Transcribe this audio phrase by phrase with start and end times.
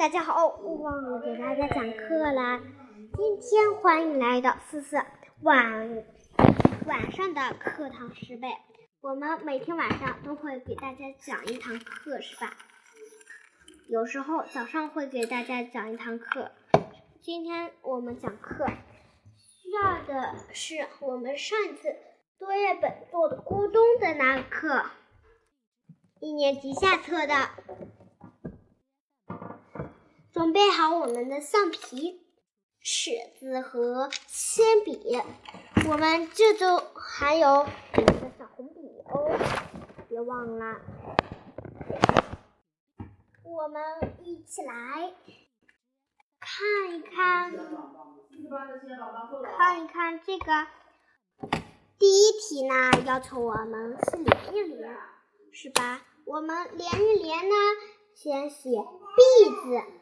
[0.00, 2.58] 大家好，我忘了给大家讲课了。
[3.18, 4.96] 今天欢迎来到思思
[5.42, 6.02] 晚
[6.86, 8.48] 晚上的课堂十倍。
[9.02, 12.54] 我们每天晚上都会给大家讲一堂课，是吧？
[13.90, 16.50] 有时候早上会给大家讲一堂课。
[17.20, 18.64] 今天我们讲课
[19.36, 21.94] 需要的是我们上一次
[22.38, 24.82] 作业本做的咕咚的那个课，
[26.20, 27.34] 一年级下册的。
[30.40, 32.26] 准备好我们的橡皮、
[32.80, 35.20] 尺子和铅笔，
[35.86, 39.38] 我们这周还有我们的小红笔哦，
[40.08, 40.80] 别忘了。
[43.44, 43.82] 我们
[44.24, 45.12] 一起来
[46.40, 47.54] 看一看，
[49.58, 50.66] 看一看这个
[51.98, 54.96] 第一题呢，要求我们是连一连，
[55.52, 56.00] 是吧？
[56.24, 57.54] 我们连一连呢，
[58.14, 59.99] 先写 “b” 字。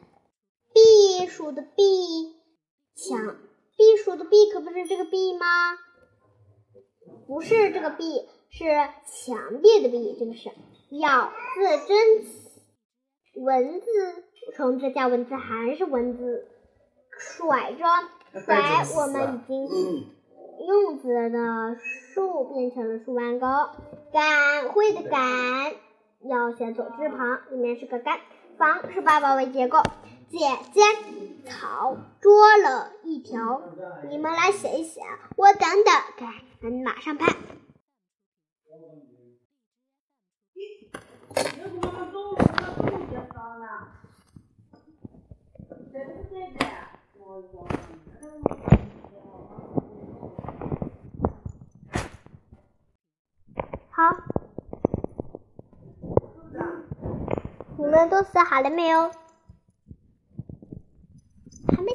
[1.29, 2.35] 鼠的避，
[2.95, 3.37] 墙
[3.77, 5.45] 避鼠的避可不是这个避吗？
[7.27, 8.65] 不是这个避，是
[9.05, 10.49] 墙壁的壁，这个是
[10.97, 12.25] 咬字真
[13.43, 13.85] 文字，
[14.55, 16.47] 虫子叫文字还是文字？
[17.17, 17.85] 甩着
[18.41, 20.07] 甩，我们已经
[20.67, 23.47] 用字的树变成了树弯钩，
[24.11, 25.73] 赶会的赶
[26.27, 28.19] 要写左字旁，里面是个干，
[28.57, 29.79] 房是八宝为结构。
[30.29, 30.37] 姐
[30.71, 30.81] 姐
[31.49, 33.61] 草捉了一条，
[34.09, 35.01] 你们来写一写，
[35.35, 35.91] 我等等
[36.61, 37.35] 给，马上拍。
[53.89, 54.15] 好，
[57.77, 59.11] 你们都写好了没有？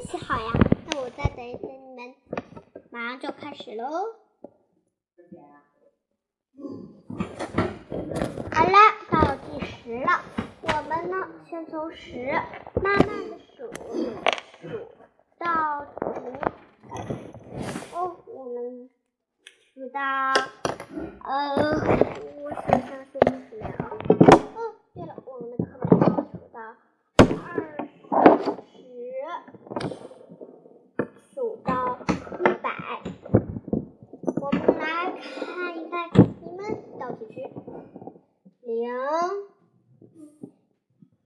[0.07, 0.51] 写好呀，
[0.87, 2.13] 那我再等一等你们，
[3.17, 3.85] 就开始喽。
[8.51, 8.77] 好了，
[9.09, 10.21] 倒计时了，
[10.61, 12.31] 我们呢先从十
[12.81, 13.71] 慢慢的数，
[14.61, 14.67] 数
[15.37, 16.03] 到五。
[17.93, 18.89] 哦，我们
[19.73, 20.01] 数到，
[21.23, 21.55] 呃，
[22.43, 23.91] 我想想数不出来啊。
[24.55, 24.57] 哦，
[24.93, 26.59] 对了，我们的课本上数到。
[31.33, 31.99] 数到
[32.39, 32.69] 一百，
[34.41, 36.09] 我们来看一看，
[36.41, 36.59] 你们
[36.97, 37.35] 倒计时：
[38.61, 38.89] 零、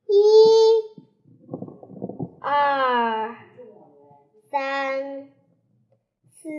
[0.08, 0.12] 一、
[2.42, 3.36] 二、
[4.50, 5.30] 三、
[6.32, 6.50] 四、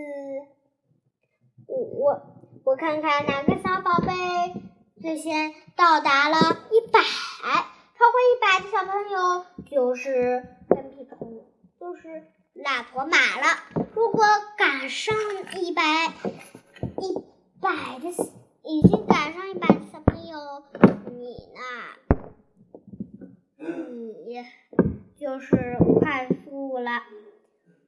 [1.80, 2.10] 五。
[2.64, 4.12] 我看看哪个小宝贝
[5.00, 6.36] 最先到达了
[6.70, 7.00] 一百。
[7.00, 11.44] 超过一百的小朋友就是跟屁虫，
[11.78, 12.24] 就是
[12.54, 13.58] 拉驼马了。
[13.94, 14.24] 如果
[14.56, 15.14] 赶上
[15.58, 15.82] 一百
[16.98, 17.14] 一
[17.60, 18.08] 百的，
[18.62, 20.62] 已经赶上一百的小朋友，
[21.10, 21.60] 你呢？
[23.58, 24.42] 你
[25.19, 27.02] 就是快速了。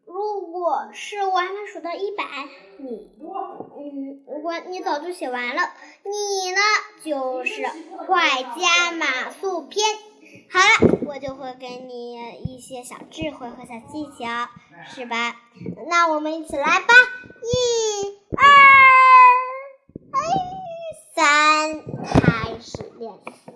[0.05, 2.25] 如果是我还没数到一百，
[2.77, 3.11] 你，
[4.61, 5.63] 你早就写完了，
[6.05, 6.61] 你呢
[7.05, 7.63] 就是
[8.07, 9.85] 快加码速篇。
[10.51, 14.49] 好了，我就会给你一些小智慧和小技巧，
[14.89, 15.37] 是吧？
[15.89, 16.95] 那我们一起来吧，
[17.43, 18.45] 一、二、
[21.15, 23.53] 三，开始练习，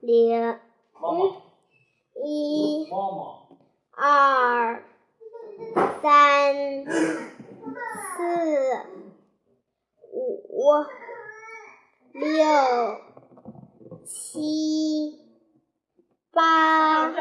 [0.00, 0.58] 零、
[2.24, 2.88] 一、
[3.92, 4.82] 二。
[6.02, 6.88] 三、四、
[8.22, 8.95] 五、
[12.12, 13.00] 六、
[14.04, 15.18] 七、
[16.32, 17.16] 八、九、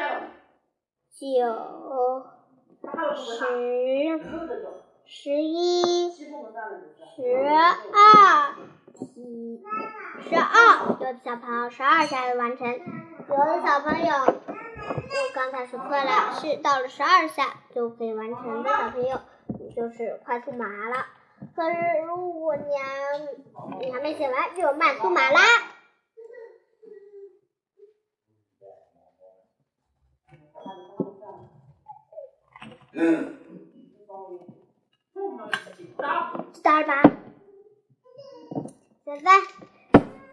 [3.16, 4.19] 十、
[5.06, 6.40] 十一、十二、
[10.19, 14.14] 十、二，有的小朋友十二下就完成，有的小朋友。
[14.88, 14.94] 我
[15.34, 19.20] 刚才说错了，是到了十二下就可以完成的小朋友，
[19.76, 21.08] 就是快速麻了。
[21.55, 21.75] 可是
[22.05, 22.63] 如果你
[23.79, 25.40] 你还没写完，就慢速马啦。
[36.53, 37.02] start 吧。
[39.05, 39.31] 现在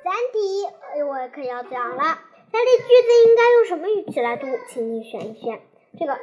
[0.02, 0.66] 三题，
[1.04, 2.18] 我可要讲了。
[2.52, 4.46] 那这句子应该用什么语气来读？
[4.68, 5.60] 请你选一选。
[5.98, 6.20] 这个小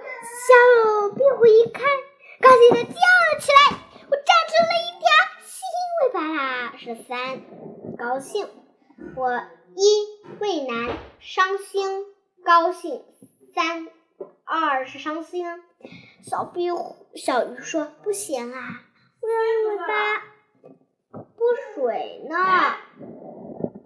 [1.15, 1.83] 壁虎一看，
[2.41, 3.77] 高兴的叫了起来
[4.09, 4.88] ：“我长出了一
[6.19, 7.41] 哈哈！”是三，
[7.97, 8.47] 高兴。
[9.15, 9.41] 我
[9.75, 12.05] 一畏难，伤心，
[12.43, 13.03] 高兴。
[13.53, 13.87] 三
[14.43, 15.45] 二是伤心。
[16.21, 18.81] 小壁虎小鱼说：“不行啊，
[19.21, 20.23] 我要用尾巴
[21.13, 22.35] 拨水呢。”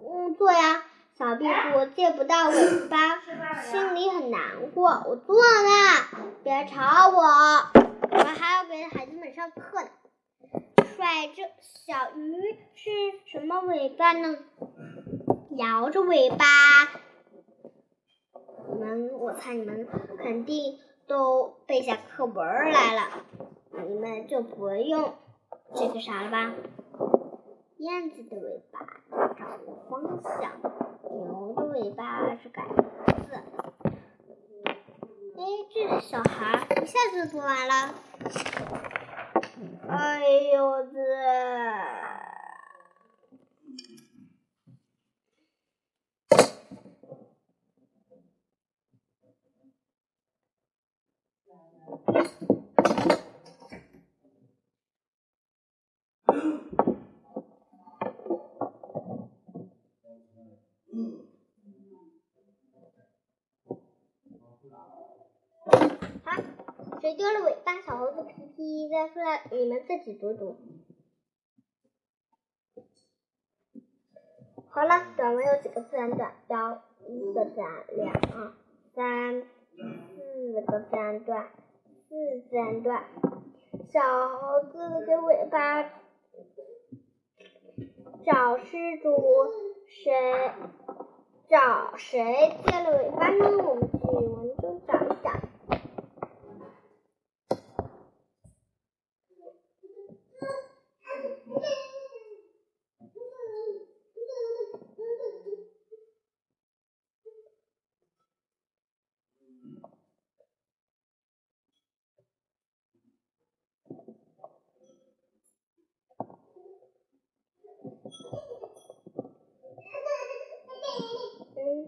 [0.04, 0.84] 嗯，做呀。
[1.16, 3.20] 小壁虎借不到尾巴，
[3.62, 5.00] 心里很难过。
[5.06, 7.22] 我做了，别吵我，
[8.10, 9.88] 我还要给孩子们上课呢。
[11.04, 12.90] 摆着小鱼是
[13.26, 14.38] 什么尾巴呢？
[15.50, 16.46] 摇着尾巴。
[18.70, 19.86] 你们，我猜你们
[20.16, 23.02] 肯定都背下课文来了，
[23.86, 25.12] 你们就不用
[25.74, 26.54] 这个啥了吧？
[27.76, 28.80] 燕子的尾巴
[29.34, 30.58] 掌握方向，
[31.02, 33.36] 牛的尾巴是改字。
[35.36, 37.94] 哎，这个小孩一下子就做完了。
[39.88, 40.98] 哎呦，这。
[67.04, 67.82] 谁丢了尾巴？
[67.82, 69.22] 小猴子皮皮在说
[69.52, 70.56] ：“你们自己读读。”
[74.70, 76.32] 好了，短文有几个自然段？
[77.06, 78.54] 有一个自然，两、
[78.94, 81.50] 三、四个自然段，
[82.08, 83.04] 四自然段。
[83.92, 84.00] 小
[84.38, 85.82] 猴子的尾巴
[88.24, 89.14] 找失主，
[89.88, 90.10] 谁
[91.50, 93.58] 找谁借了尾巴呢？
[93.62, 95.34] 我们去文中找一找。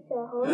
[0.08, 0.52] 小红书。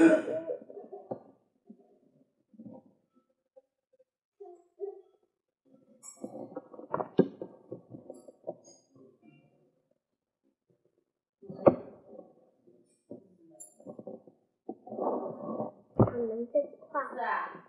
[16.15, 17.62] 你们这句话。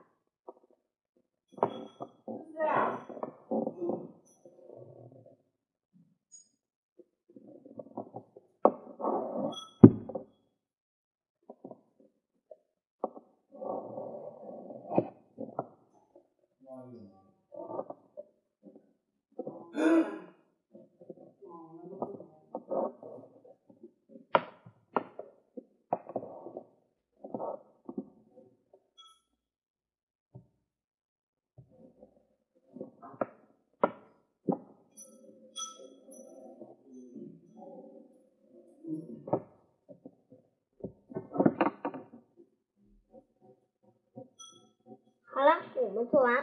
[45.25, 46.35] 好了，我们做完，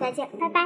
[0.00, 0.60] 再见，拜拜。